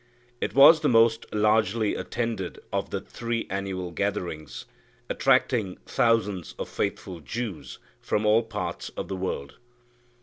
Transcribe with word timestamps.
It 0.41 0.55
was 0.55 0.79
the 0.79 0.89
most 0.89 1.31
largely 1.31 1.93
attended 1.93 2.57
of 2.73 2.89
the 2.89 3.01
three 3.01 3.45
annual 3.51 3.91
gatherings, 3.91 4.65
attracting 5.11 5.77
thousands 5.85 6.55
of 6.57 6.69
faithful 6.69 7.19
Jews 7.19 7.77
from 7.99 8.25
all 8.25 8.41
parts 8.41 8.89
of 8.97 9.09
the 9.09 9.15
world. 9.15 9.57